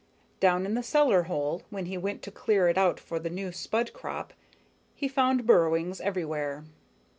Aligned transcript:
Down 0.39 0.65
in 0.65 0.73
the 0.73 0.81
cellar 0.81 1.25
hole, 1.29 1.61
when 1.69 1.85
he 1.85 1.95
went 1.95 2.23
to 2.23 2.31
clear 2.31 2.67
it 2.67 2.75
out 2.75 2.99
for 2.99 3.19
the 3.19 3.29
new 3.29 3.51
spud 3.51 3.93
crop, 3.93 4.33
he 4.95 5.07
found 5.07 5.45
burrowings 5.45 6.01
everywhere. 6.01 6.63